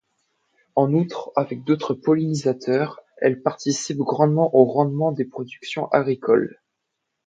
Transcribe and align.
En 0.73 0.95
outre, 0.95 1.31
avec 1.35 1.63
d’autres 1.63 1.93
pollinisateurs, 1.93 3.01
elle 3.17 3.43
participe 3.43 3.99
grandement 3.99 4.51
au 4.55 4.65
rendement 4.65 5.11
des 5.11 5.25
productions 5.25 5.89
agricoles. 5.89 6.59